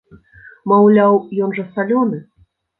[0.71, 1.13] Маўляў,
[1.43, 2.21] ён жа салёны!